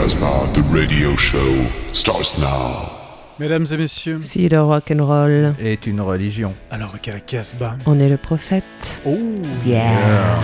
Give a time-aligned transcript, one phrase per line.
[0.00, 1.38] Casbah, the radio show
[1.92, 2.88] starts now.
[3.38, 6.54] Mesdames et messieurs, Si le rock'n'roll est une religion.
[6.70, 7.76] alors qu'à la Casbah.
[7.84, 9.02] on est le prophète.
[9.04, 9.10] Oh
[9.66, 10.40] Yeah.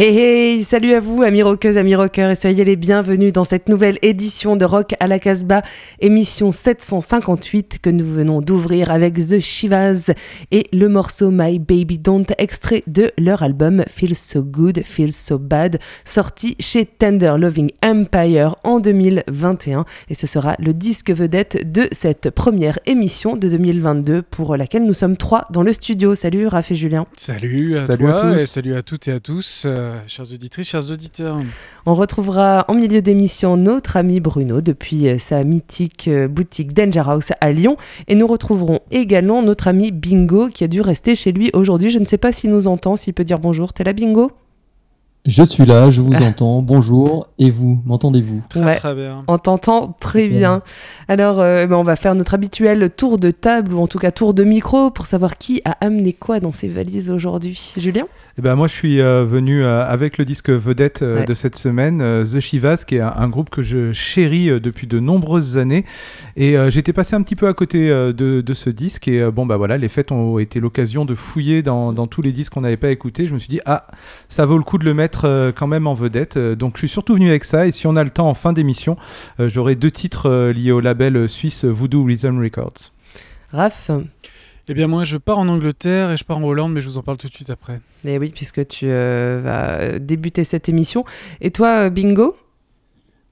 [0.00, 0.39] Hey hey,
[0.70, 4.54] salut à vous, amis rockeuses, amis rockeurs, et soyez les bienvenus dans cette nouvelle édition
[4.54, 5.62] de Rock à la Casbah,
[5.98, 10.12] émission 758 que nous venons d'ouvrir avec The Shivas
[10.52, 15.40] et le morceau My Baby Don't, extrait de leur album Feels So Good, Feels So
[15.40, 19.84] Bad, sorti chez Tender Loving Empire en 2021.
[20.08, 24.94] Et ce sera le disque vedette de cette première émission de 2022 pour laquelle nous
[24.94, 26.14] sommes trois dans le studio.
[26.14, 27.06] Salut Raph et Julien.
[27.16, 28.40] Salut à Salut à toi tous.
[28.40, 30.30] et salut à toutes et à tous, euh, chères
[30.60, 31.36] auditrices, chers auditeurs.
[31.86, 37.02] On retrouvera en milieu d'émission notre ami Bruno depuis euh, sa mythique euh, boutique Danger
[37.06, 37.76] House à Lyon.
[38.08, 41.90] Et nous retrouverons également notre ami Bingo qui a dû rester chez lui aujourd'hui.
[41.90, 43.72] Je ne sais pas s'il nous entend, s'il peut dire bonjour.
[43.72, 44.30] T'es là, Bingo?
[45.26, 46.62] Je suis là, je vous entends.
[46.62, 47.28] Bonjour.
[47.38, 48.42] Et vous, m'entendez-vous?
[48.48, 48.74] Très Ouais.
[48.74, 49.22] très bien.
[49.28, 50.62] On t'entend très bien.
[51.08, 54.12] Alors, euh, ben, on va faire notre habituel tour de table, ou en tout cas
[54.12, 57.74] tour de micro, pour savoir qui a amené quoi dans ses valises aujourd'hui.
[57.76, 58.06] Julien?
[58.40, 61.26] Eh ben, moi, je suis euh, venu euh, avec le disque vedette euh, Ouais.
[61.26, 64.98] de cette semaine, The Shivas, qui est un, un groupe que je chéris depuis de
[64.98, 65.84] nombreuses années.
[66.38, 69.08] Et j'étais passé un petit peu à côté de, de ce disque.
[69.08, 72.32] Et bon, bah voilà, les fêtes ont été l'occasion de fouiller dans, dans tous les
[72.32, 73.26] disques qu'on n'avait pas écoutés.
[73.26, 73.88] Je me suis dit, ah,
[74.30, 76.38] ça vaut le coup de le mettre quand même en vedette.
[76.38, 77.66] Donc, je suis surtout venu avec ça.
[77.66, 78.96] Et si on a le temps en fin d'émission,
[79.38, 82.92] j'aurai deux titres liés au label suisse Voodoo Rhythm Records.
[83.52, 83.90] Raph?
[84.70, 86.96] Eh bien moi je pars en Angleterre et je pars en Hollande, mais je vous
[86.96, 87.80] en parle tout de suite après.
[88.04, 91.04] Eh oui, puisque tu euh, vas débuter cette émission.
[91.40, 92.36] Et toi, euh, Bingo?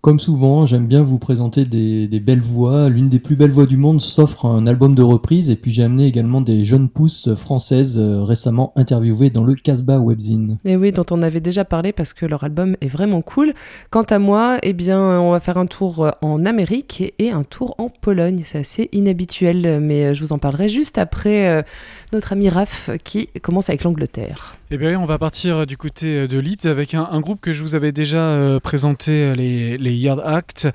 [0.00, 2.88] Comme souvent, j'aime bien vous présenter des, belles voix.
[2.88, 5.50] L'une des plus belles voix du monde s'offre un album de reprise.
[5.50, 9.98] Et puis j'ai amené également des jeunes pousses françaises euh, récemment interviewées dans le Casbah
[9.98, 10.58] Webzine.
[10.64, 13.54] Eh oui, dont on avait déjà parlé parce que leur album est vraiment cool.
[13.90, 17.30] Quant à moi, eh bien, on va faire un tour euh, en Amérique et- et
[17.32, 18.42] un tour en Pologne.
[18.44, 21.64] C'est assez inhabituel, mais euh, je vous en parlerai juste après
[22.12, 24.57] notre ami Raph qui commence avec l'Angleterre.
[24.70, 27.62] Eh bien, on va partir du côté de Leeds avec un, un groupe que je
[27.62, 30.68] vous avais déjà euh, présenté, euh, les, les Yard Act.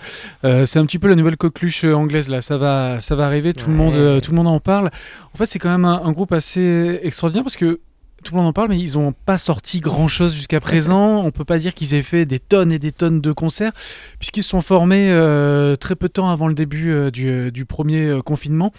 [0.44, 2.42] Euh, c'est un petit peu la nouvelle coqueluche anglaise là.
[2.42, 3.54] Ça va, ça va arriver.
[3.54, 4.90] Tout le monde, tout le monde en parle.
[5.36, 7.82] En fait, c'est quand même un, un groupe assez extraordinaire parce que
[8.24, 11.24] tout le monde en parle, mais ils n'ont pas sorti grand chose jusqu'à présent.
[11.24, 13.74] On peut pas dire qu'ils aient fait des tonnes et des tonnes de concerts,
[14.18, 17.66] puisqu'ils se sont formés euh, très peu de temps avant le début euh, du, du
[17.66, 18.74] premier euh, confinement.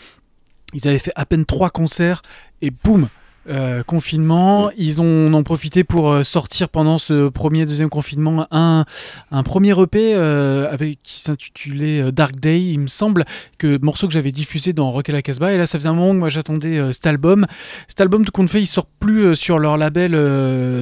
[0.72, 2.22] Ils avaient fait à peine trois concerts
[2.62, 3.08] et boum,
[3.49, 4.70] euh, confinement.
[4.76, 8.85] Ils ont, en ont profité pour euh, sortir pendant ce premier, deuxième confinement un,
[9.31, 13.25] un premier EP euh, avec, qui s'intitulait Dark Day, il me semble,
[13.58, 15.52] que morceau que j'avais diffusé dans Rock à la Casbah.
[15.52, 17.46] Et là, ça faisait un moment que moi j'attendais euh, cet album.
[17.88, 20.14] Cet album, tout compte fait, il sort plus sur leur label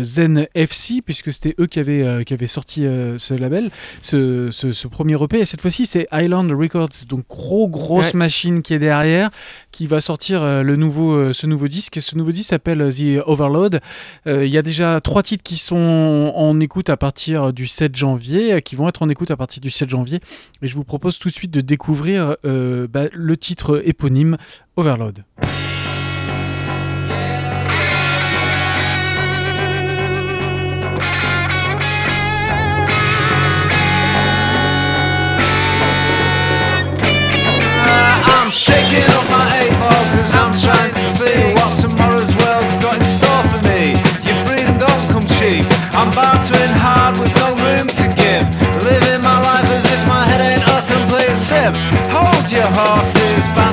[0.05, 3.71] Zen FC, puisque c'était eux qui avaient, qui avaient sorti ce label,
[4.01, 5.41] ce, ce, ce premier EP.
[5.41, 8.11] Et cette fois-ci, c'est Island Records, donc gros, grosse Ouais.
[8.15, 9.31] machine qui est derrière,
[9.71, 12.01] qui va sortir le nouveau, ce nouveau disque.
[12.01, 13.81] Ce nouveau disque s'appelle The Overload.
[14.27, 17.97] Euh, Il y a déjà trois titres qui sont en écoute à partir du 7
[17.97, 20.21] janvier, euh, qui vont être en écoute à partir du 7 janvier.
[20.61, 24.37] Et je vous propose tout de suite de découvrir euh, bah, le titre éponyme
[24.77, 25.25] Overload.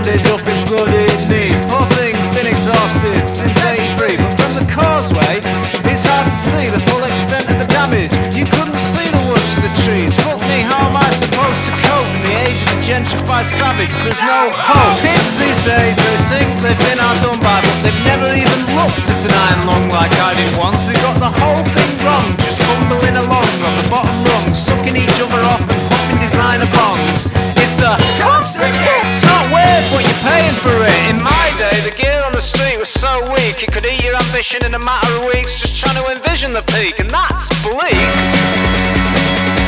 [0.09, 1.59] Bandage up bloody knees.
[1.69, 5.41] Poor thing's been exhausted since 83, but from the causeway,
[5.85, 8.13] it's hard to see the full extent of the damage.
[8.33, 10.13] You couldn't see the woods for the trees.
[10.25, 13.93] Fuck me, how am I supposed to cope in the age of the gentrified savage?
[14.01, 14.97] There's no hope.
[15.05, 19.21] Kids these days, they think they've been outdone by, but they've never even looked at
[19.25, 20.89] an iron lung like I did once.
[20.89, 25.17] They got the whole thing wrong, just bumbling along on the bottom rung, sucking each
[25.21, 25.88] other off and
[26.29, 27.25] designer bonds.
[27.57, 29.01] It's a constant hit.
[29.09, 30.93] It's not weird, but you're paying for it.
[31.09, 34.13] In my day, the gear on the street was so weak it could eat your
[34.13, 35.57] ambition in a matter of weeks.
[35.57, 38.13] Just trying to envision the peak, and that's bleak.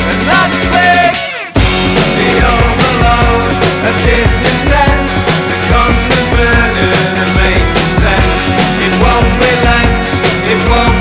[0.06, 1.10] And that's big.
[2.22, 3.58] The overload
[3.90, 5.08] of discontent,
[5.50, 8.38] the constant burden of making sense.
[8.86, 9.98] It won't relent,
[10.46, 10.91] it won't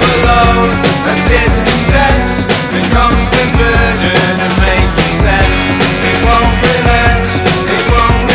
[0.00, 2.30] Of discontent,
[2.72, 2.80] the
[3.56, 5.60] burden of making sense.
[6.06, 7.24] It won't relent,
[7.66, 8.30] it won't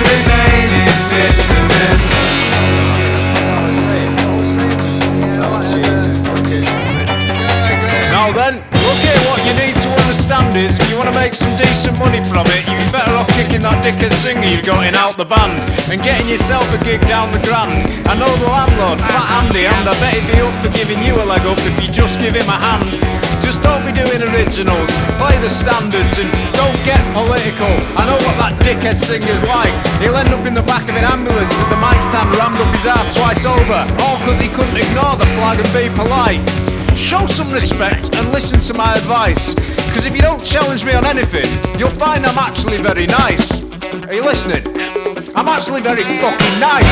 [0.00, 1.30] remain in.
[8.10, 11.34] Now then, look here, what you need to understand is if you want to make
[11.34, 14.86] some decent money from it, you'd be better off kicking that dickhead singer you've got
[14.86, 17.89] in out the band and getting yourself a gig down the grand.
[18.10, 21.14] I know the landlord, Fat Andy, and I bet he'd be up for giving you
[21.14, 22.98] a leg up if you just give him a hand.
[23.38, 27.70] Just don't be doing originals, play the standards and don't get political.
[27.94, 29.70] I know what that dickhead singer's like.
[30.02, 32.74] He'll end up in the back of an ambulance with the mic stand rammed up
[32.74, 36.42] his ass twice over, all because he couldn't ignore the flag and be polite.
[36.98, 39.54] Show some respect and listen to my advice.
[39.86, 41.46] Because if you don't challenge me on anything,
[41.78, 43.62] you'll find I'm actually very nice.
[44.10, 44.79] Are you listening?
[45.40, 46.84] I'm actually very fucking nice.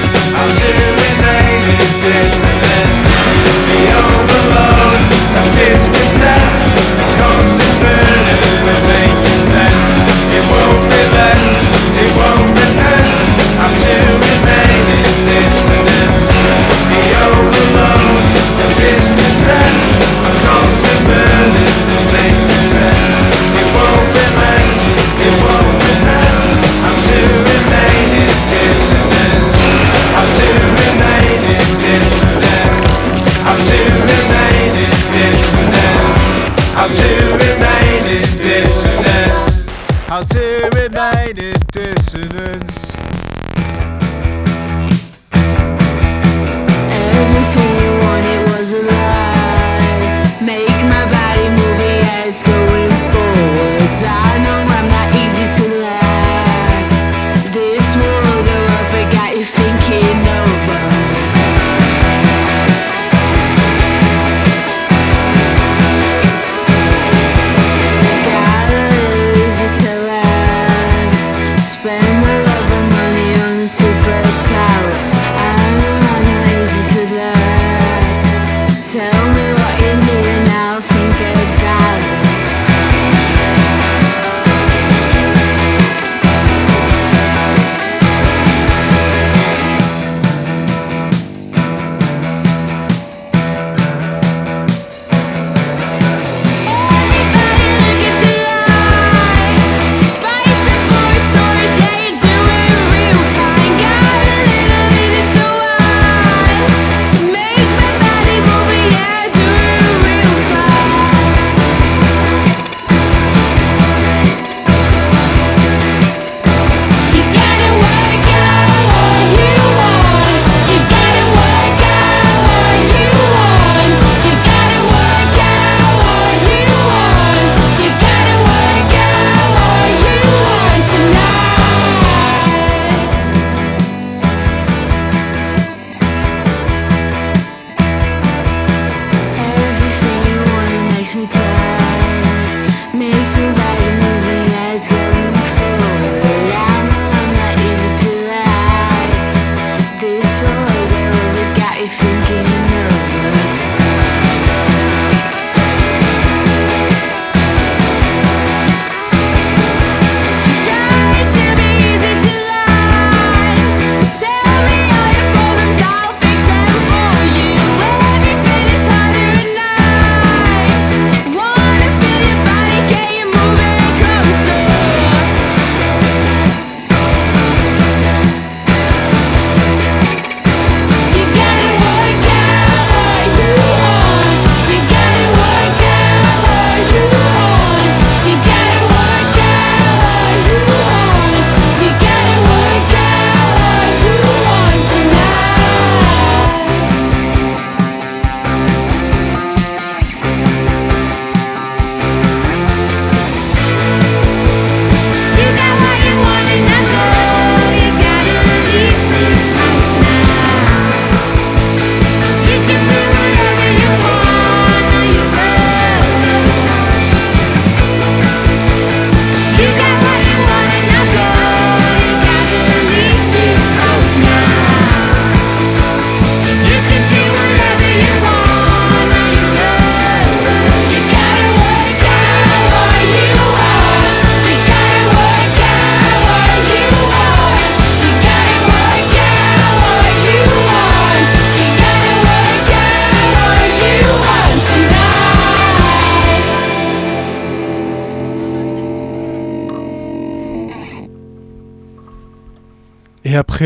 [3.68, 5.00] The overload
[5.36, 6.49] how to
[40.28, 42.94] remain in dissonance.
[46.92, 50.38] Everything you wanted was a lie.
[50.42, 52.69] Make my body move, yes, going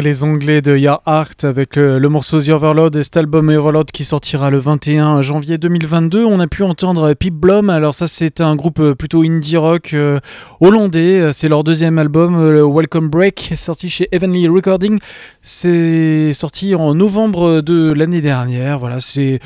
[0.02, 3.90] les Anglais de Your Heart avec le, le morceau The Overload et cet album Overload
[3.90, 7.70] qui sortira le 21 janvier 2022, on a pu entendre Pip Blom.
[7.70, 10.20] Alors ça c'est un groupe euh, plutôt indie rock euh,
[10.60, 11.32] hollandais.
[11.32, 14.98] C'est leur deuxième album, euh, le Welcome Break, sorti chez Heavenly Recording.
[15.42, 18.78] C'est sorti en novembre de l'année dernière.
[18.78, 19.40] Voilà, c'est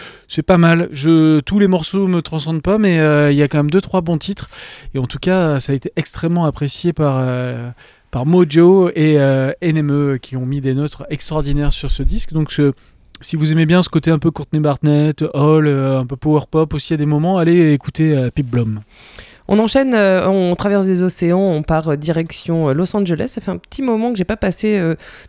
[0.47, 0.89] pas mal.
[0.93, 3.81] Je tous les morceaux me transcendent pas, mais euh, il y a quand même deux
[3.81, 4.49] trois bons titres.
[4.95, 7.71] Et en tout cas, ça a été extrêmement apprécié par euh,
[8.11, 12.33] par Mojo et euh, NME qui ont mis des notes extraordinaires sur ce disque.
[12.33, 12.53] Donc
[13.21, 16.43] si vous aimez bien ce côté un peu Courtney Barnett, Hall, euh, un peu power
[16.51, 18.81] pop aussi à des moments, allez écouter euh, Pip Blom.
[19.51, 23.29] On enchaîne, euh, on traverse des océans, on part euh, direction euh, Los Angeles.
[23.29, 24.79] Ça fait un petit moment que j'ai pas passé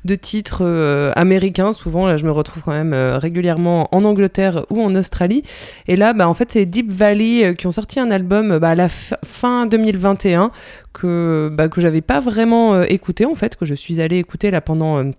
[0.05, 1.71] de titres euh, américains.
[1.71, 5.43] Souvent, là, je me retrouve quand même régulièrement en Angleterre ou en Australie.
[5.87, 8.75] Et là, bah, en fait, c'est Deep Valley qui ont sorti un album bah, à
[8.75, 10.51] la fi- fin 2021
[10.93, 15.11] que, bah, que pas vraiment écouté, en fait, que je suis allée écouter là pendant.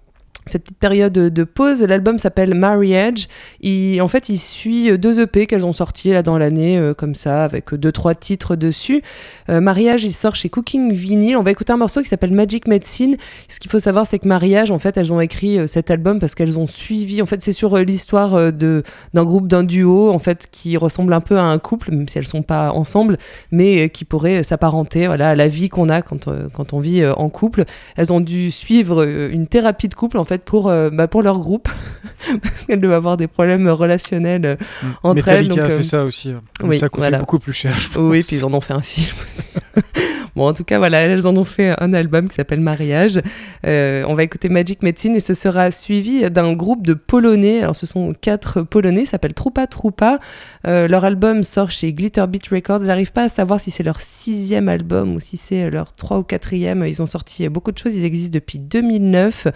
[0.47, 1.82] Cette petite période de pause.
[1.82, 3.28] L'album s'appelle Marriage.
[3.61, 7.14] Il, en fait, il suit deux EP qu'elles ont sortis là dans l'année, euh, comme
[7.14, 9.02] ça, avec deux trois titres dessus.
[9.49, 11.37] Euh, Mariage, il sort chez Cooking Vinyl.
[11.37, 13.16] On va écouter un morceau qui s'appelle Magic Medicine.
[13.49, 16.18] Ce qu'il faut savoir, c'est que Mariage, en fait, elles ont écrit euh, cet album
[16.18, 17.23] parce qu'elles ont suivi.
[17.23, 21.20] En fait, c'est sur euh, l'histoire d'un groupe, d'un duo, en fait, qui ressemble un
[21.20, 23.18] peu à un couple, même si elles sont pas ensemble,
[23.50, 27.28] mais qui pourrait s'apparenter, voilà, à la vie qu'on a quand quand on vit en
[27.28, 27.64] couple.
[27.97, 31.38] Elles ont dû suivre une thérapie de couple, en fait, pour euh, bah, pour leur
[31.38, 31.68] groupe,
[32.42, 34.56] parce qu'elles doivent avoir des problèmes relationnels euh,
[35.02, 35.42] entre elles.
[35.49, 36.30] Metallica donc, a euh, fait ça aussi.
[36.30, 36.42] hein.
[36.62, 37.18] oui, ça voilà.
[37.18, 37.75] beaucoup plus cher.
[37.78, 38.26] je Oui, pense.
[38.28, 39.46] puis ils en ont fait un film aussi.
[40.37, 43.20] bon, en tout cas, voilà, elles en ont fait un album qui s'appelle Mariage.
[43.66, 47.62] Euh, on va écouter Magic Medicine et ce sera suivi d'un groupe de Polonais.
[47.62, 50.18] Alors, ce sont quatre Polonais, s'appelle Troupa Troupa.
[50.67, 52.85] Euh, leur album sort chez Glitter Beat Records.
[52.85, 56.23] J'arrive pas à savoir si c'est leur sixième album ou si c'est leur trois ou
[56.23, 56.85] quatrième.
[56.87, 57.95] Ils ont sorti beaucoup de choses.
[57.95, 59.49] Ils existent depuis 2009.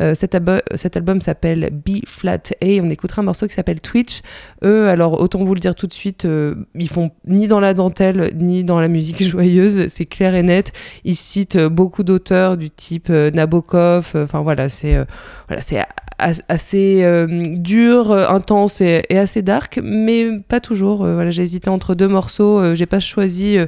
[0.00, 2.66] Euh, cet, album s'appelle B Flat A.
[2.82, 4.22] On écoutera un morceau qui s'appelle Twitch.
[4.64, 7.74] Eux, alors autant vous le dire tout de suite, euh, ils font ni dans la
[7.74, 10.72] dentelle ni dans la musique joyeuse, c'est clair et net.
[11.04, 14.12] Ils citent beaucoup d'auteurs du type Nabokov.
[14.14, 14.96] Enfin voilà, c'est
[15.48, 15.78] voilà, c'est
[16.18, 21.04] assez euh, dur, euh, intense et, assez dark, mais pas toujours.
[21.04, 22.74] Euh, j'ai hésité entre deux morceaux.
[22.74, 23.58] j'ai pas choisi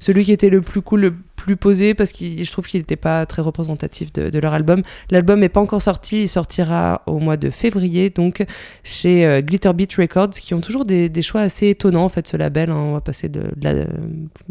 [0.00, 1.14] celui qui était le plus cool,
[1.48, 4.82] plus posé parce que je trouve qu'il n'était pas très représentatif de, de leur album.
[5.10, 8.44] L'album n'est pas encore sorti, il sortira au mois de février, donc
[8.84, 12.26] chez euh, Glitter Beat Records, qui ont toujours des, des choix assez étonnants en fait,
[12.28, 12.68] ce label.
[12.70, 12.76] hein.
[12.76, 13.86] On va passer de, de la, de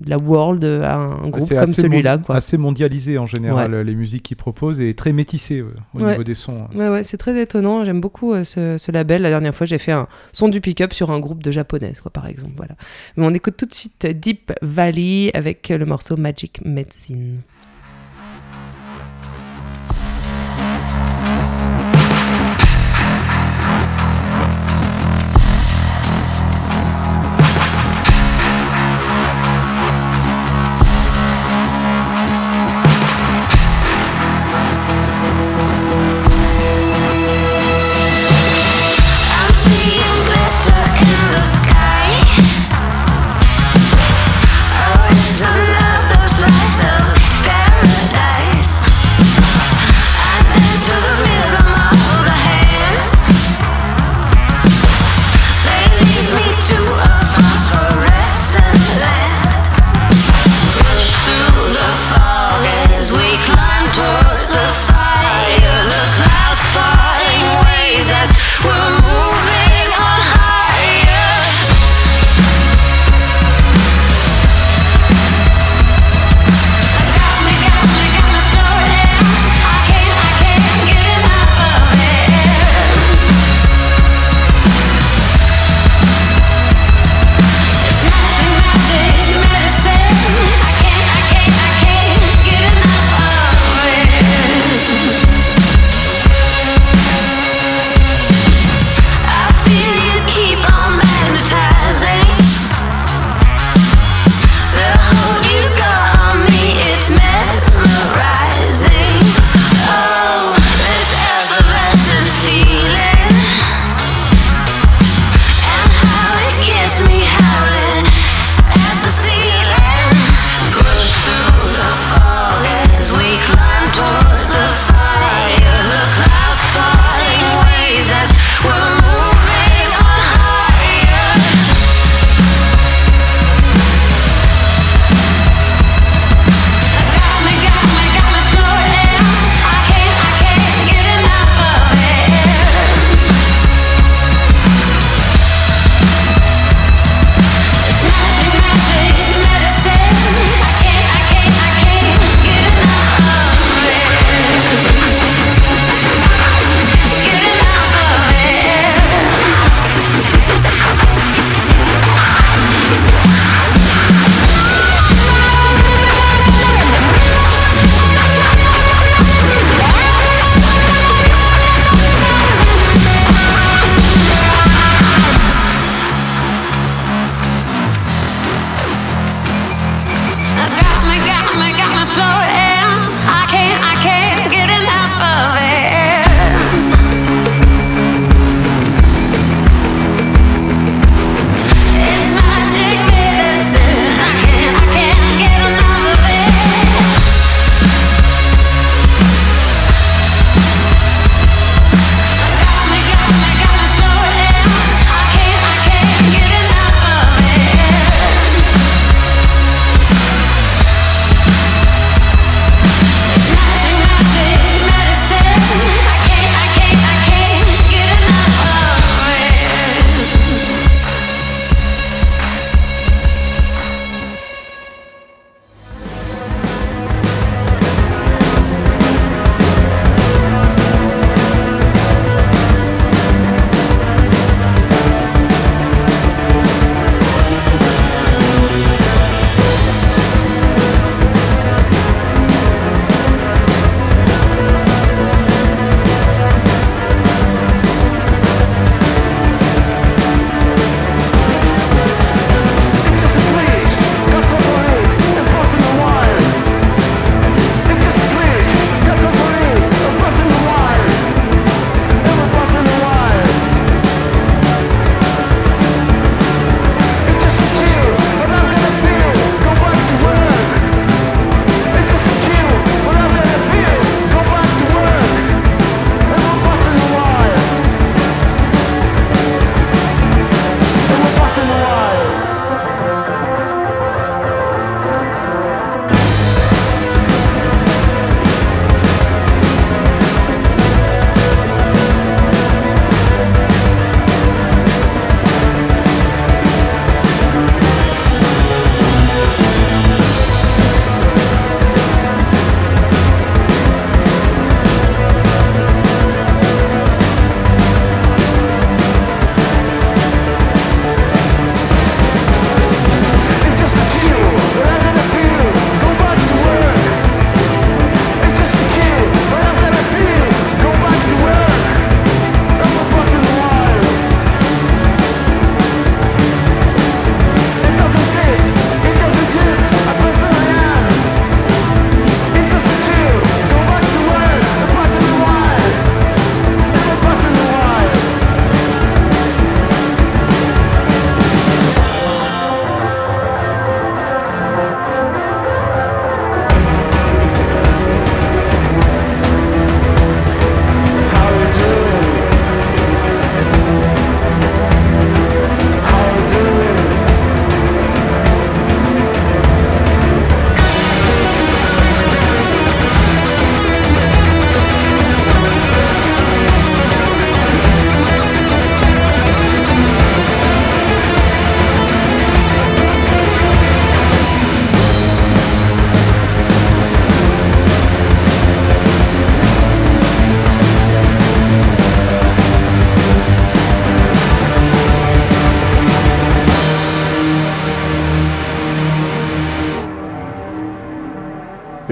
[0.08, 2.18] la world à un groupe comme celui-là.
[2.18, 2.34] mon-.
[2.34, 6.12] Assez mondialisé en général, les musiques qu'ils proposent, et très métissé euh, au Ouais.
[6.14, 6.57] niveau des sons.
[6.74, 6.75] hein.
[6.77, 7.86] Ouais, ouais, c'est très étonnant.
[7.86, 9.22] J'aime beaucoup euh, ce, ce label.
[9.22, 12.10] La dernière fois, j'ai fait un son du pick-up sur un groupe de japonaises, quoi,
[12.12, 12.53] par exemple.
[12.57, 12.74] Voilà.
[13.18, 16.86] Mais on écoute tout de suite Deep Valley avec le morceau Magic Medicine.
[16.95, 17.43] I'm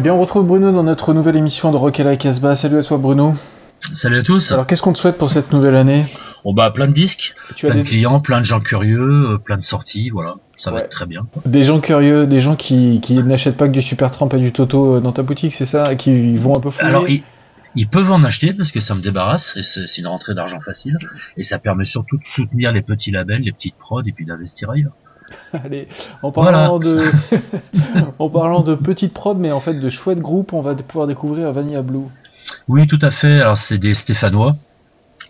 [0.05, 2.53] bien, on retrouve Bruno dans notre nouvelle émission de Rock à la Casbah.
[2.53, 3.33] Salut à toi, Bruno.
[3.91, 4.51] Salut à tous.
[4.51, 6.05] Alors, qu'est-ce qu'on te souhaite pour cette nouvelle année
[6.43, 9.37] On bah plein de disques, Tu as plein de clients, plein de gens curieux, euh,
[9.39, 10.35] plein de sorties, voilà.
[10.57, 11.25] Ça va être très bien.
[11.33, 11.41] quoi.
[11.47, 14.51] des gens curieux, des gens qui, qui n'achètent pas que du Super Tramp et du
[14.51, 15.91] Toto euh, dans ta boutique, c'est ça?
[15.91, 16.87] Et qui vont un peu fouiller?
[16.87, 17.23] Alors ils,
[17.75, 20.59] ils peuvent en acheter parce que ça me débarrasse et c'est c'est une rentrée d'argent
[20.59, 20.99] facile
[21.35, 24.69] et ça permet surtout de soutenir les petits labels, les petites prods et puis d'investir
[24.69, 24.93] ailleurs.
[25.53, 25.87] Allez,
[26.21, 26.99] en parlant, de...
[28.19, 31.51] en parlant de petites prod, mais en fait de chouettes groupes, on va pouvoir découvrir
[31.51, 32.05] Vanilla Blue.
[32.67, 33.41] Oui, tout à fait.
[33.41, 34.55] Alors c'est des Stéphanois,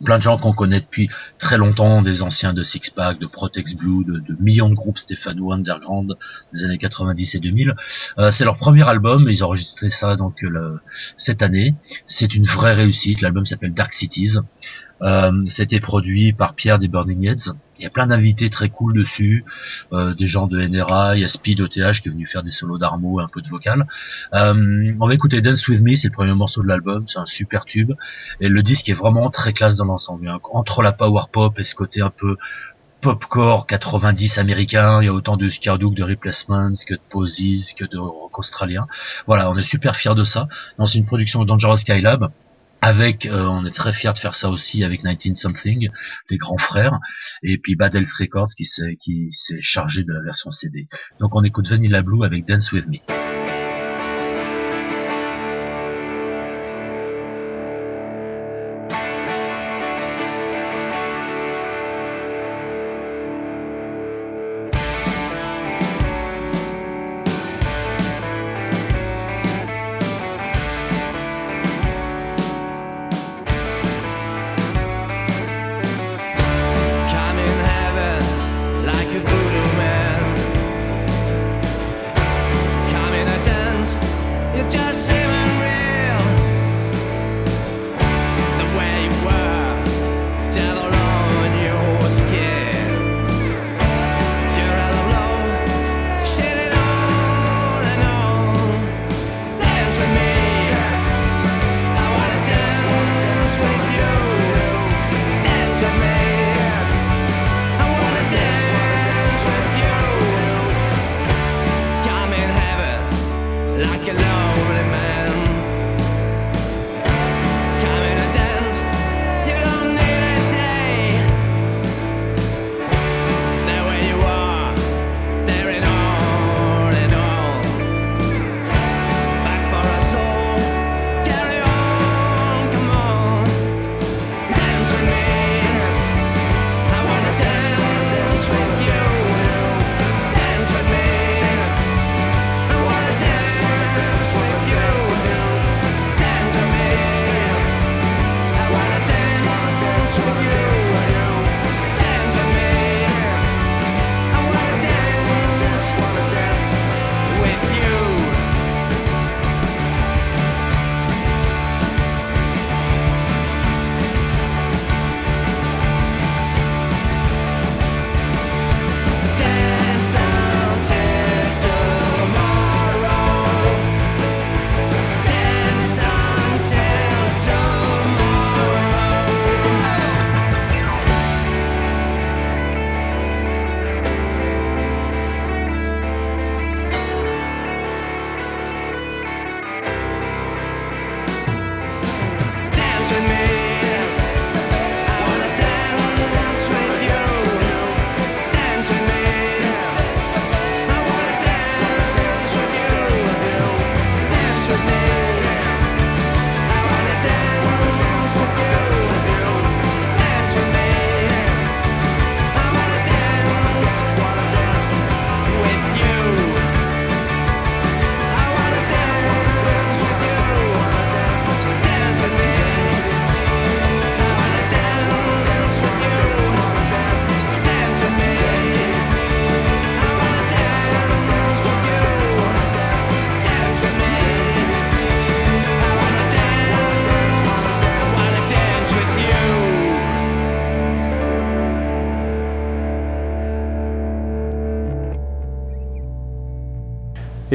[0.04, 3.74] plein de gens qu'on connaît depuis très longtemps, des anciens de Six Pack, de Protex
[3.76, 6.16] Blue, de, de millions de groupes stéphanois underground
[6.54, 7.74] des années 90 et 2000.
[8.18, 10.80] Euh, c'est leur premier album, ils ont enregistré ça donc euh, le-
[11.16, 11.76] cette année.
[12.06, 13.22] C'est une vraie réussite.
[13.22, 14.36] L'album s'appelle Dark Cities.
[15.02, 17.54] Euh, C'était produit par Pierre des Burning Heads.
[17.78, 19.44] Il y a plein d'invités très cool dessus,
[19.92, 22.52] euh, des gens de NRA, il y a Speed OTH qui est venu faire des
[22.52, 23.86] solos d'armo, un peu de vocal.
[24.34, 27.26] Euh, on va écouter Dance With Me, c'est le premier morceau de l'album, c'est un
[27.26, 27.92] super tube.
[28.40, 30.32] Et le disque est vraiment très classe dans l'ensemble.
[30.52, 32.38] Entre la power pop et ce côté un peu
[33.02, 37.86] popcore 90 américain, il y a autant de Scardouk, de Replacements que de Posies, que
[37.86, 38.88] de rock australien.
[39.28, 40.48] Voilà, on est super fiers de ça.
[40.86, 42.32] C'est une production de Dangerous Skylab.
[42.86, 45.90] Avec, euh, on est très fiers de faire ça aussi avec 19 Something,
[46.30, 47.00] les grands frères,
[47.42, 50.88] et puis Bad Health Records qui s'est qui s'est chargé de la version CD.
[51.20, 53.25] Donc on écoute Vanilla Blue avec Dance With Me.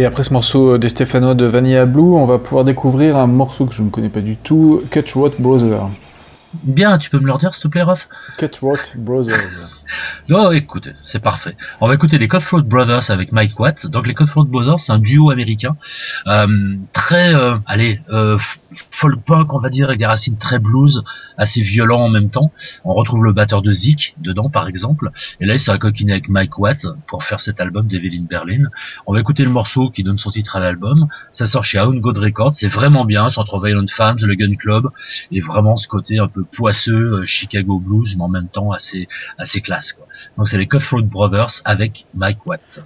[0.00, 3.66] Et après ce morceau des Stéphanois de Vanilla Blue, on va pouvoir découvrir un morceau
[3.66, 5.90] que je ne connais pas du tout, Cutthroat Brothers.
[6.54, 8.08] Bien, tu peux me leur dire s'il te plaît, Ruff
[8.38, 9.79] Cutthroat Brothers.
[10.30, 11.56] Non, écoutez, c'est parfait.
[11.80, 13.88] On va écouter les Cutthroat Brothers avec Mike Watt.
[13.88, 15.76] Donc les Cutthroat Brothers, c'est un duo américain
[16.28, 18.38] euh, très, euh, allez, euh,
[18.92, 21.02] folk punk, on va dire, avec des racines très blues,
[21.36, 22.52] assez violents en même temps.
[22.84, 25.10] On retrouve le batteur de Zik dedans, par exemple.
[25.40, 28.68] Et là, il s'est coquiné avec Mike Watt pour faire cet album Devil in Berlin.
[29.08, 31.08] On va écouter le morceau qui donne son titre à l'album.
[31.32, 32.54] Ça sort chez Own God Records.
[32.54, 33.30] C'est vraiment bien.
[33.30, 34.90] C'est entre Violent Femmes, le Gun Club,
[35.32, 39.60] et vraiment ce côté un peu poisseux, Chicago blues, mais en même temps assez, assez
[39.60, 39.92] classe.
[39.92, 40.06] Quoi.
[40.36, 42.80] Donc c'est les Cutthroat Brothers avec Mike Watt.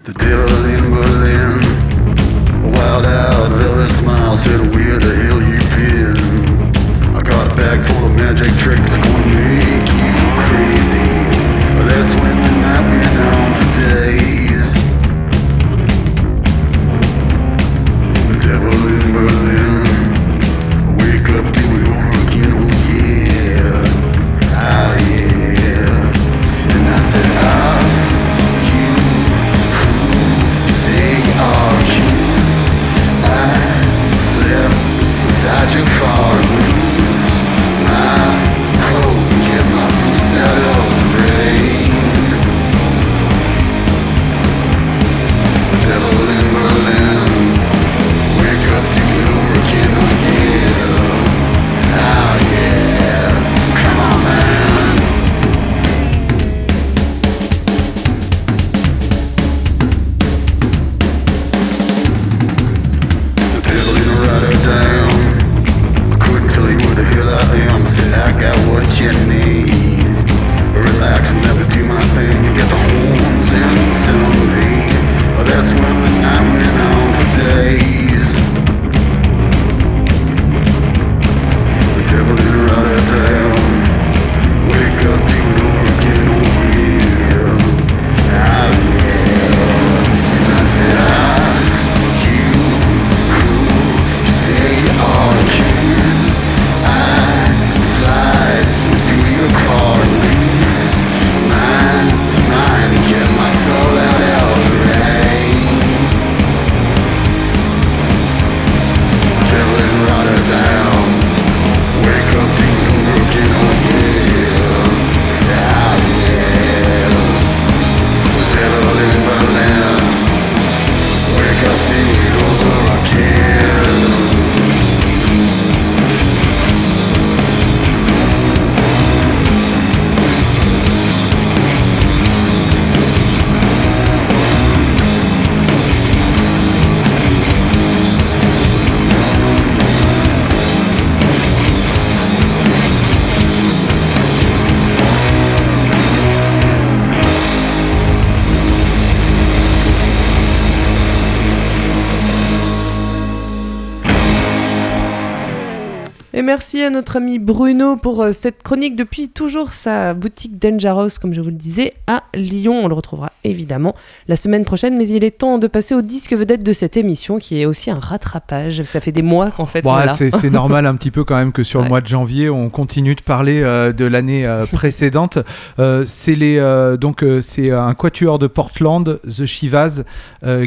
[156.54, 161.32] Merci à notre ami Bruno pour euh, cette chronique depuis toujours sa boutique Dangerous, comme
[161.32, 162.80] je vous le disais, à Lyon.
[162.84, 163.94] On le retrouvera évidemment
[164.28, 167.38] la semaine prochaine, mais il est temps de passer au disque vedette de cette émission
[167.38, 168.82] qui est aussi un rattrapage.
[168.84, 170.08] Ça fait des mois qu'en fait l'a.
[170.12, 171.84] c'est normal un petit peu quand même que sur Ouais.
[171.86, 175.38] le mois de janvier, on continue de parler euh, de l'année euh, précédente.
[175.78, 176.54] Euh, c'est les
[177.00, 180.02] donc c'est un quatuor de Portland, The Shivas,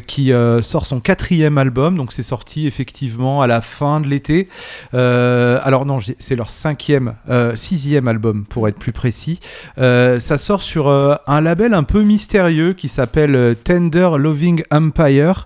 [0.08, 1.96] qui sort son quatrième album.
[1.98, 4.48] Donc c'est sorti effectivement à la fin de l'été.
[4.94, 9.40] Alors non, j'ai- c'est leur cinquième, euh, sixième album pour être plus précis.
[9.78, 15.46] Euh, ça sort sur euh, un label un peu mystérieux qui s'appelle Tender Loving Empire,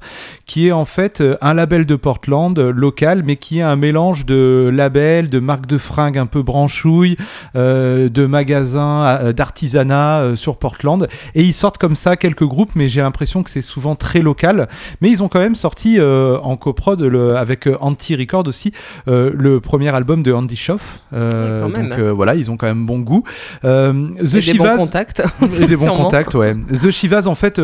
[0.52, 3.78] qui est en fait euh, un label de Portland euh, local, mais qui est un
[3.78, 7.16] mélange de labels, de marques de fringues un peu branchouilles,
[7.56, 11.08] euh, de magasins, d'artisanat sur Portland.
[11.36, 14.68] Et ils sortent comme ça quelques groupes, mais j'ai l'impression que c'est souvent très local.
[15.00, 18.74] Mais ils ont quand même sorti euh, en coprod le- avec Anti Record aussi
[19.08, 21.00] euh, le premier album de Andy Schoff.
[21.14, 23.24] Euh, donc euh, voilà, ils ont quand même bon goût.
[23.64, 25.24] The Et des bons Shivas- contacts.
[25.62, 26.56] et des bons contacts, ouais.
[26.56, 27.62] The Shivas, en fait,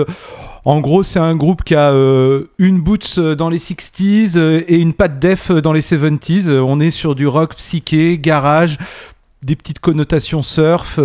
[0.68, 4.66] en gros, c'est un groupe qui a euh, une boots euh, dans les 60s euh,
[4.68, 6.50] et une patte def dans les 70s.
[6.50, 8.78] Euh, on est sur du rock psyché, garage,
[9.44, 11.00] des petites connotations surf.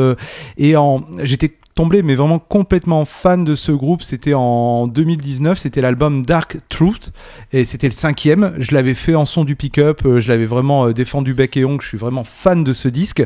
[0.59, 0.75] et
[1.23, 6.59] j'étais tombé mais vraiment complètement fan de ce groupe c'était en 2019 c'était l'album Dark
[6.69, 7.13] Truth
[7.53, 11.33] et c'était le cinquième je l'avais fait en son du pick-up je l'avais vraiment défendu
[11.33, 13.25] bec et ongle je suis vraiment fan de ce disque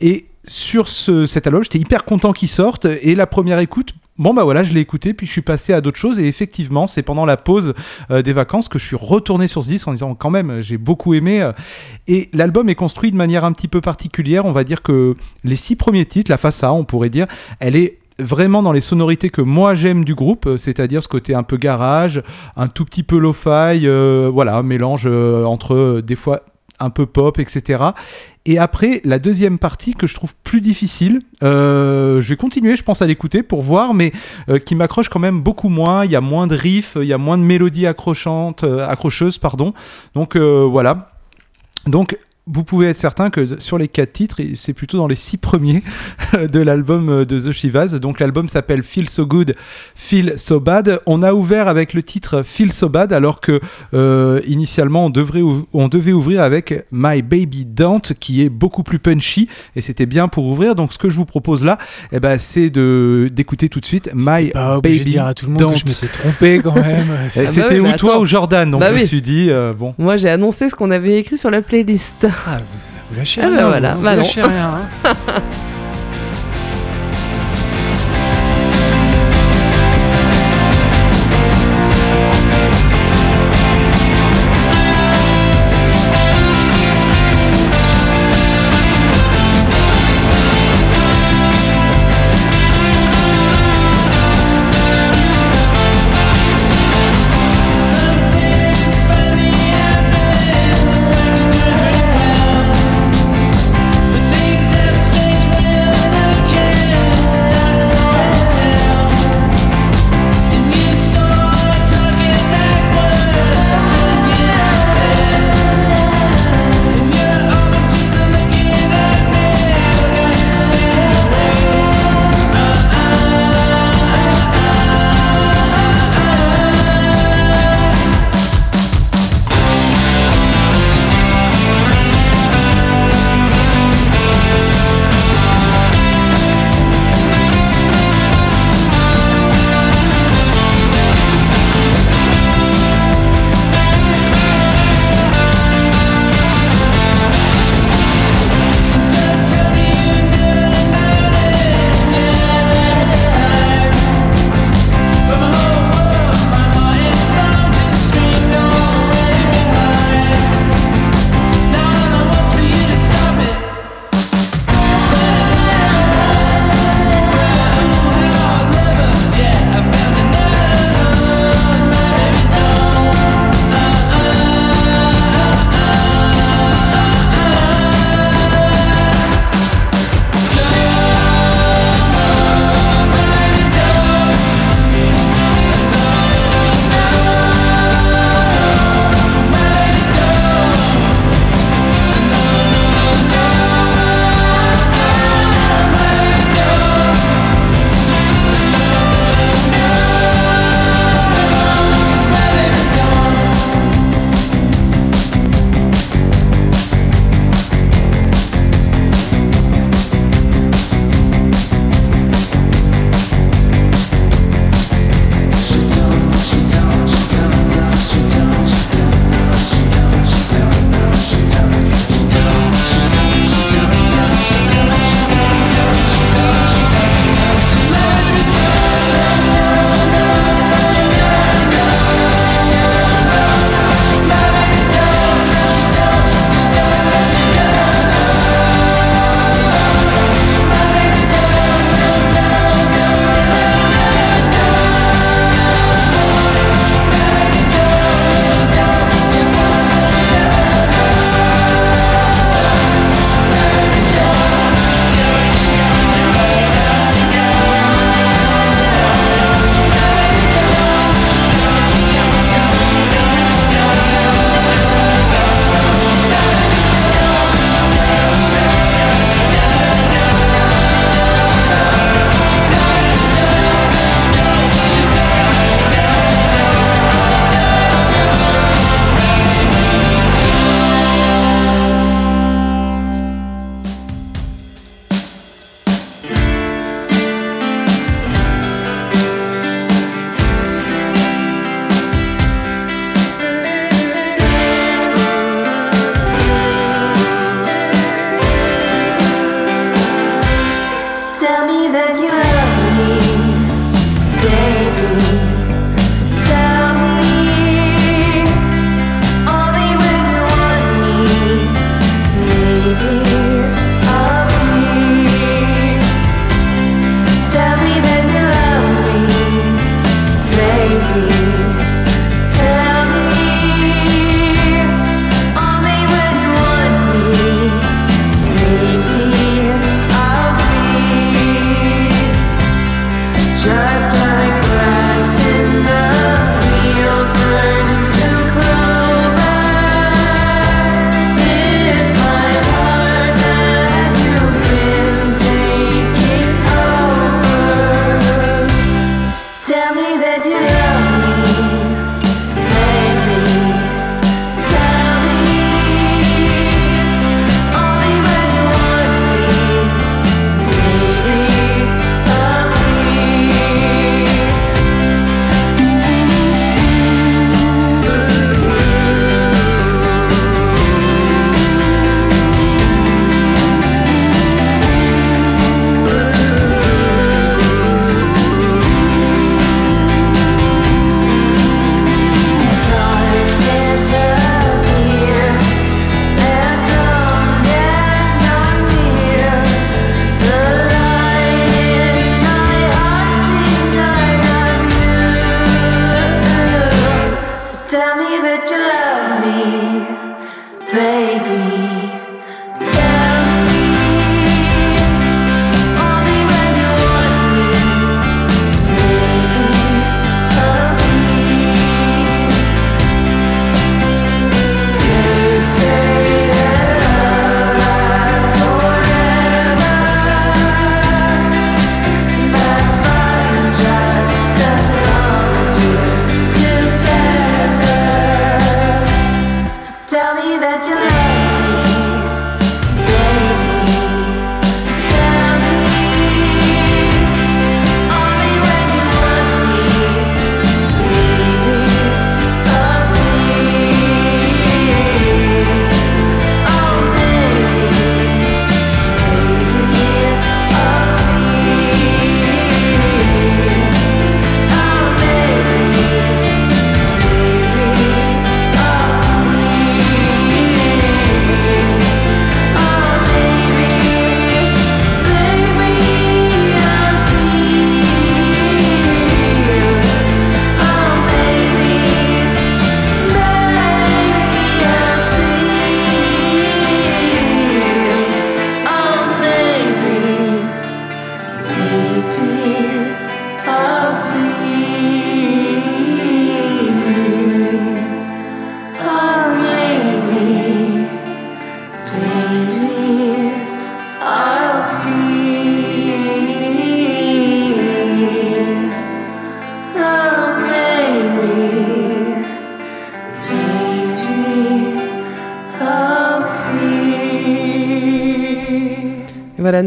[0.00, 2.86] et sur ce, cet album, j'étais hyper content qu'il sorte.
[2.86, 5.80] Et la première écoute, bon bah voilà, je l'ai écouté, puis je suis passé à
[5.80, 6.18] d'autres choses.
[6.18, 7.74] Et effectivement, c'est pendant la pause
[8.10, 10.78] euh, des vacances que je suis retourné sur ce disque en disant quand même, j'ai
[10.78, 11.42] beaucoup aimé.
[11.42, 11.52] euh.
[12.08, 14.44] Et l'album est construit de manière un petit peu particulière.
[14.46, 17.26] On va dire que les six premiers titres, la face on pourrait dire,
[17.60, 21.34] elle est vraiment dans les sonorités que moi j'aime du groupe, euh, c'est-à-dire ce côté
[21.34, 22.22] un peu garage,
[22.56, 23.86] un tout petit peu lo-fi,
[24.32, 26.42] voilà, un mélange entre des fois
[26.82, 27.84] un peu pop, etc.
[28.44, 32.82] Et après, la deuxième partie que je trouve plus difficile, euh, je vais continuer, je
[32.82, 34.12] pense, à l'écouter pour voir, mais
[34.48, 36.04] euh, qui m'accroche quand même beaucoup moins.
[36.04, 39.38] Il y a moins de riffs, il y a moins de mélodies accrochantes, euh, accrocheuses,
[39.38, 39.74] pardon.
[40.14, 41.12] Donc voilà.
[41.86, 42.16] Donc
[42.52, 45.82] vous pouvez être certain que sur les quatre titres, c'est plutôt dans les six premiers
[46.52, 47.98] de l'album euh, de The Shivas.
[48.00, 49.54] Donc l'album s'appelle Feel So Good,
[49.94, 50.98] Feel So Bad.
[51.06, 53.60] On a ouvert avec le titre Feel So Bad, alors que
[53.94, 58.98] euh, initialement on, devrait on devait ouvrir avec My Baby Don't, qui est beaucoup plus
[58.98, 60.74] punchy, et c'était bien pour ouvrir.
[60.74, 61.78] Donc ce que je vous propose là,
[62.12, 65.46] eh ben, c'est d'écouter tout de suite My Pas obligé de Baby dire à tout
[65.46, 65.72] le monde Don't.
[65.72, 67.08] que je m'étais trompé quand même.
[67.34, 69.06] Ah bah C'était oui, ou toi ou Jordan, donc Bah je me oui.
[69.06, 69.94] suis dit, euh, bon.
[69.98, 72.26] Moi, j'ai annoncé ce qu'on avait écrit sur la playlist.
[72.46, 72.64] Ah, vous,
[73.10, 73.68] vous lâchez Ah bah rien.
[73.68, 74.16] voilà, vous, vous bah non.
[74.18, 74.70] lâchez rien.
[75.04, 75.14] hein.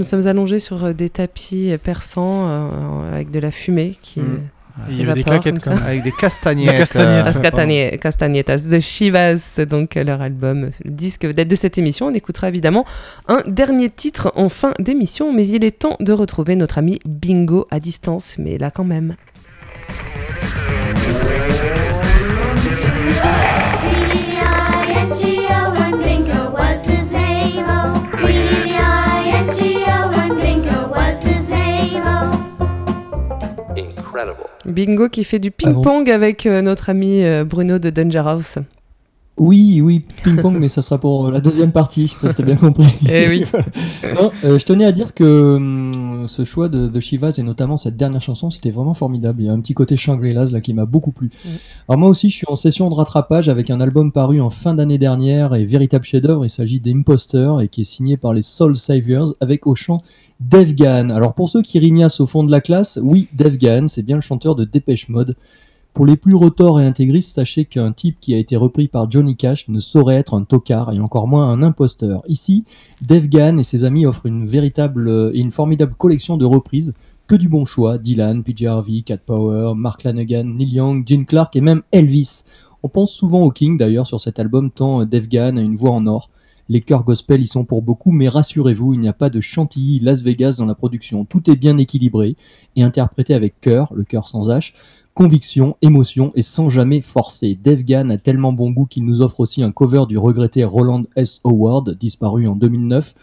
[0.06, 4.22] sommes allongés sur euh, des tapis euh, persans euh, avec de la fumée qui.
[4.22, 4.39] Mm.
[4.89, 5.86] Il y avait des claquettes comme ça.
[5.86, 6.76] Avec des castagnettes.
[6.78, 7.26] Castagnettes.
[7.28, 12.08] euh, As Castagnet- Castagnetas, The Shivas, donc leur album, le disque vedette de cette émission.
[12.08, 12.84] On écoutera évidemment
[13.30, 17.68] un dernier titre en fin d'émission, mais il est temps de retrouver notre ami Bingo
[17.72, 19.16] à distance, mais là quand même.
[34.66, 38.59] Bingo qui fait du ping-pong avec euh, notre ami euh, Bruno de Danger House.
[39.38, 42.36] Oui, oui, ping-pong, mais ça sera pour euh, la deuxième partie, je sais pas si
[42.36, 42.86] t'as bien compris.
[43.11, 43.43] Eh oui.
[44.16, 47.76] Non, euh, je tenais à dire que hum, ce choix de, de Shivas et notamment
[47.76, 49.41] cette dernière chanson, c'était vraiment formidable.
[49.41, 51.30] Il y a un petit côté Shangri-Las là qui m'a beaucoup plu.
[51.89, 54.74] Alors moi aussi, je suis en session de rattrapage avec un album paru en fin
[54.74, 56.45] d'année dernière et véritable chef-d'œuvre.
[56.45, 60.01] Il s'agit d'Imposter et qui est signé par les Soul Saviors avec au chant
[60.40, 61.10] Dave Gahan.
[61.10, 64.16] Alors pour ceux qui rignassent au fond de la classe, oui, Dave Gahan, c'est bien
[64.16, 65.36] le chanteur de Dépêche Mode.
[65.96, 69.38] Pour les plus retors et intégristes, sachez qu'un type qui a été repris par Johnny
[69.38, 72.22] Cash ne saurait être un tocard et encore moins un imposteur.
[72.28, 72.66] Ici,
[73.02, 76.94] Dave Gahan et ses amis offrent une véritable euh, et une formidable collection de reprises.
[77.28, 81.56] Que du bon choix, Dylan, PJ Harvey, Cat Power, Mark Lanegan, Neil Young, Gene Clark
[81.56, 82.44] et même Elvis.
[82.84, 85.92] On pense souvent au King d'ailleurs sur cet album tant euh, Gahan a une voix
[85.92, 86.30] en or.
[86.68, 89.99] Les chœurs gospel y sont pour beaucoup, mais rassurez-vous, il n'y a pas de chantilly
[89.99, 91.24] Las Vegas dans la production.
[91.24, 92.36] Tout est bien équilibré
[92.76, 94.74] et interprété avec cœur, le cœur sans H,
[95.13, 97.57] conviction, émotion et sans jamais forcer.
[97.63, 101.03] Dave Gahan a tellement bon goût qu'il nous offre aussi un cover du regretté Roland
[101.16, 101.39] S.
[101.43, 103.13] Howard, disparu en 2009.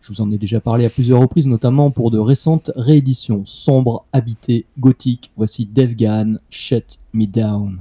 [0.00, 4.06] Je vous en ai déjà parlé à plusieurs reprises, notamment pour de récentes rééditions sombres,
[4.12, 5.30] habitées, gothiques.
[5.36, 7.80] Voici Dave Gahan, Shut Me Down.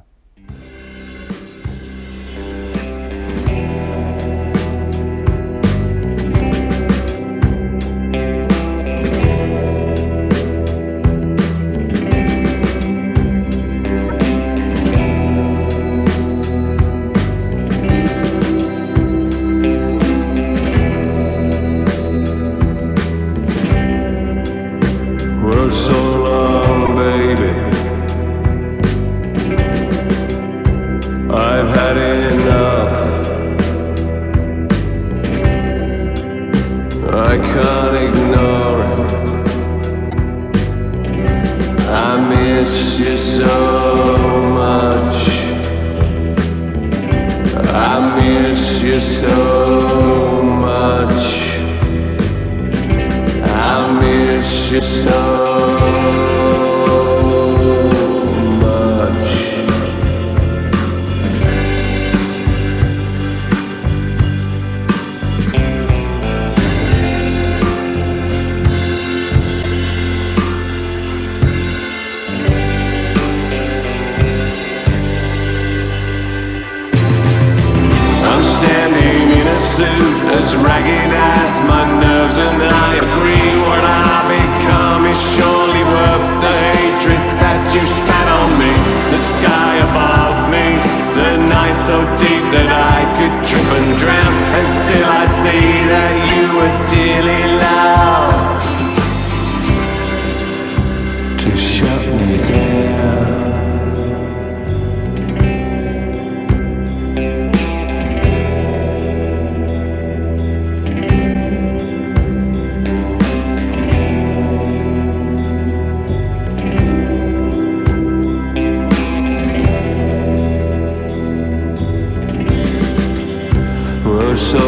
[124.38, 124.67] So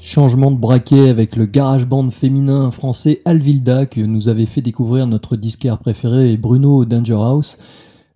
[0.00, 5.06] Changement de braquet avec le garage band féminin français Alvilda que nous avait fait découvrir
[5.06, 7.58] notre disquaire préféré Bruno Danger House.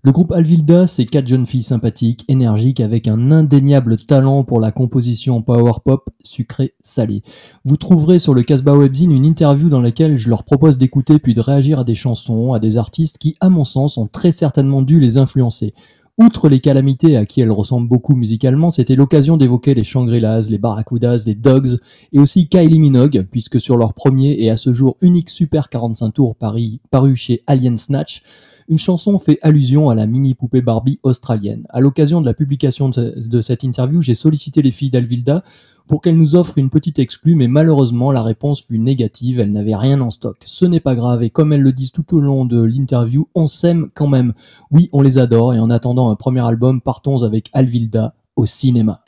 [0.04, 4.72] Le groupe Alvilda, c'est quatre jeunes filles sympathiques, énergiques, avec un indéniable talent pour la
[4.72, 7.22] composition power pop sucré-salé.
[7.64, 11.34] Vous trouverez sur le Casbah Webzine une interview dans laquelle je leur propose d'écouter puis
[11.34, 14.82] de réagir à des chansons, à des artistes qui, à mon sens, ont très certainement
[14.82, 15.72] dû les influencer.
[16.18, 20.58] Outre les calamités à qui elles ressemblent beaucoup musicalement, c'était l'occasion d'évoquer les Shangri-Las, les
[20.58, 21.78] Barracudas, les Dogs
[22.12, 26.10] et aussi Kylie Minogue, puisque sur leur premier et à ce jour unique Super 45
[26.10, 28.22] tours paru, paru chez Alien Snatch,
[28.68, 31.66] une chanson fait allusion à la mini-poupée Barbie australienne.
[31.70, 35.42] À l'occasion de la publication de, ce- de cette interview, j'ai sollicité les filles d'Alvilda
[35.88, 39.74] pour qu'elles nous offrent une petite exclue, mais malheureusement la réponse fut négative, elles n'avaient
[39.76, 40.36] rien en stock.
[40.44, 43.46] Ce n'est pas grave, et comme elles le disent tout au long de l'interview, on
[43.46, 44.32] s'aime quand même.
[44.70, 49.00] Oui, on les adore, et en attendant un premier album, partons avec Alvilda au cinéma.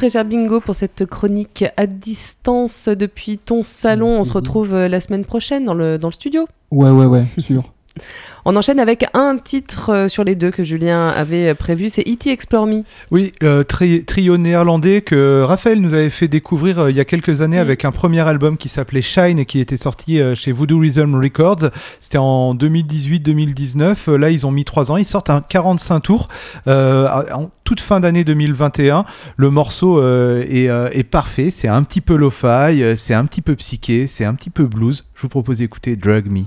[0.00, 4.18] Très cher Bingo pour cette chronique à distance depuis ton salon.
[4.18, 6.48] On se retrouve euh, la semaine prochaine dans le, dans le studio.
[6.70, 7.74] Ouais, ouais, ouais, sûr.
[8.46, 12.30] On enchaîne avec un titre euh, sur les deux que Julien avait prévu, c'est E.T.
[12.30, 12.82] Explore Me.
[13.10, 17.04] Oui, le tri- trio néerlandais que Raphaël nous avait fait découvrir euh, il y a
[17.04, 17.60] quelques années Mm.
[17.60, 21.14] avec un premier album qui s'appelait Shine et qui était sorti euh, chez Voodoo Rhythm
[21.16, 21.70] Records.
[22.00, 23.96] C'était en 2018-2019.
[24.08, 24.96] Euh, Là, ils ont mis trois ans.
[24.96, 26.28] Ils sortent un 45 tours
[26.66, 29.04] euh, en toute fin d'année 2021.
[29.36, 31.50] Le morceau euh, est, euh, est parfait.
[31.50, 34.64] C'est un petit peu lo-fi, euh, c'est un petit peu psyché, c'est un petit peu
[34.64, 35.02] blues.
[35.14, 36.44] Je vous propose d'écouter Drug Me.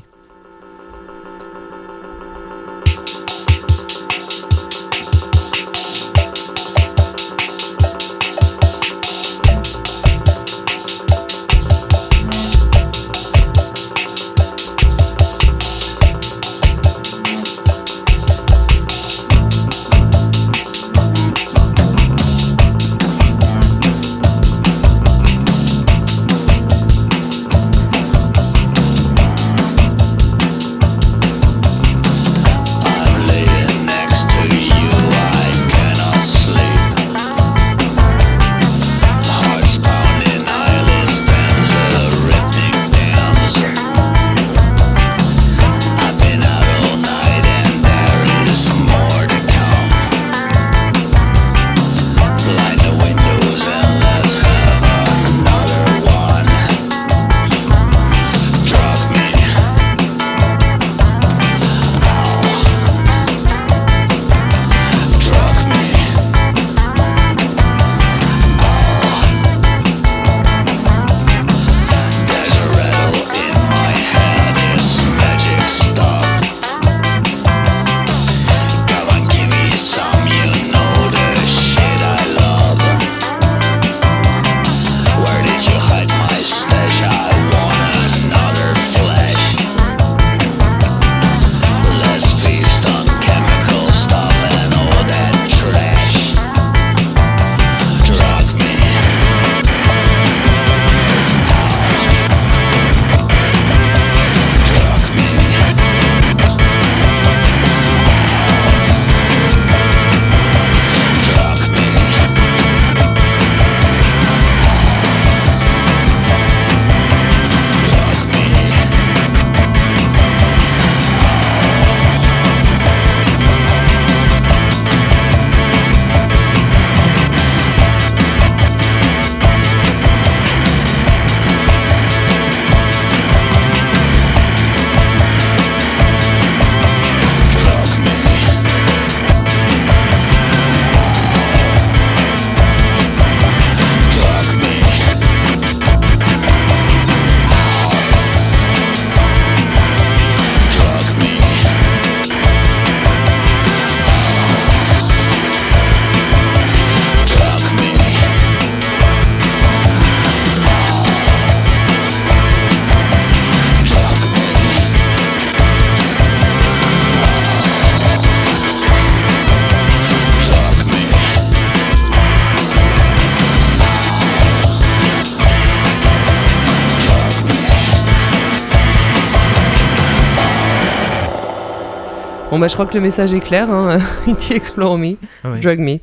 [182.51, 183.69] Bon, bah, je crois que le message est clair.
[183.71, 183.97] Hein.
[184.27, 184.55] E.T.
[184.55, 185.59] Explore Me, Ah oui.
[185.59, 185.97] Drug Me.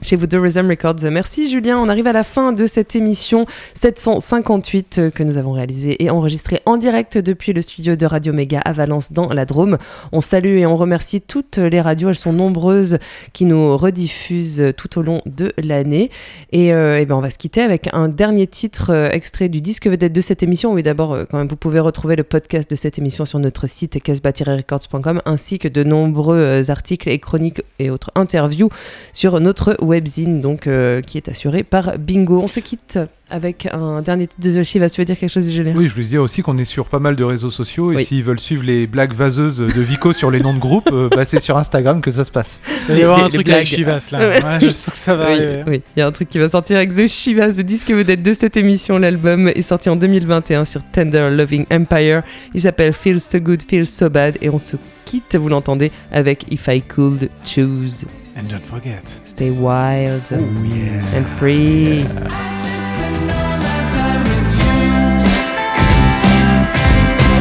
[0.00, 1.10] Chez vous, The Rhythm Records.
[1.10, 1.76] Merci Julien.
[1.76, 6.08] On arrive à la fin de cette émission 758 euh, que nous avons réalisée et
[6.08, 9.76] enregistrée en direct depuis le studio de Radio Méga à Valence dans la Drôme.
[10.12, 12.10] On salue et on remercie toutes les radios.
[12.10, 12.98] Elles sont nombreuses
[13.32, 16.10] qui nous rediffusent tout au long de l'année.
[16.52, 19.60] Et, euh, eh ben, on va se quitter avec un dernier titre euh, extrait du
[19.60, 20.72] disque vedette de cette émission.
[20.74, 24.00] Oui, d'abord, quand même, vous pouvez retrouver le podcast de cette émission sur notre site
[24.00, 28.70] casbah-records.com ainsi que de nombreux articles et chroniques et autres interviews
[29.12, 32.40] sur notre webzine, donc, euh, qui est assuré par Bingo.
[32.42, 32.98] On se quitte
[33.30, 34.88] avec un dernier titre de The Shivas.
[34.88, 36.98] Tu veux dire quelque chose, Julien Oui, je voulais dire aussi qu'on est sur pas
[36.98, 38.04] mal de réseaux sociaux et Oui.
[38.04, 41.24] s'ils veulent suivre les blagues vaseuses de Vico sur les noms de groupe, euh, bah,
[41.26, 42.62] c'est sur Instagram que ça se passe.
[42.88, 43.56] Il va y avoir un les truc blagues.
[43.56, 44.18] avec Chivas là.
[44.28, 44.40] Ouais.
[44.62, 45.64] Je sens que ça va Oui, arriver.
[45.66, 48.22] oui, il y a un truc qui va sortir avec The Shivas, le disque vedette
[48.22, 48.96] de cette émission.
[48.98, 52.22] L'album est sorti en 2021 sur Tender Loving Empire.
[52.54, 54.38] Il s'appelle Feel So Good, Feel So Bad.
[54.40, 58.06] Et on se quitte, vous l'entendez, avec If I Could Choose.
[58.38, 59.08] And don't forget.
[59.24, 61.16] Stay wild Oh yeah.
[61.16, 62.02] and free.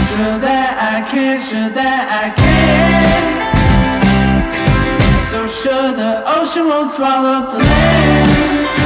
[0.09, 3.37] Sure that I can, sure that I can.
[5.29, 8.76] So sure the ocean won't swallow up the land.